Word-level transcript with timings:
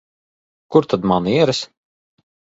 Kur 0.75 0.83
tad 0.93 1.03
manieres? 1.13 1.61